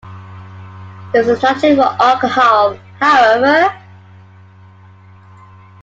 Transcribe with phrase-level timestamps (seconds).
[1.13, 3.71] This is not true for alcohol, however.